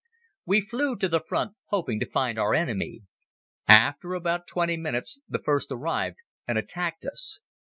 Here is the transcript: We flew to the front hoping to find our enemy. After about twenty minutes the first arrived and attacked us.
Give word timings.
We 0.47 0.61
flew 0.61 0.95
to 0.97 1.07
the 1.07 1.19
front 1.19 1.53
hoping 1.67 1.99
to 1.99 2.09
find 2.09 2.39
our 2.39 2.55
enemy. 2.55 3.03
After 3.67 4.15
about 4.15 4.47
twenty 4.47 4.75
minutes 4.75 5.19
the 5.29 5.37
first 5.37 5.71
arrived 5.71 6.23
and 6.47 6.57
attacked 6.57 7.05
us. 7.05 7.41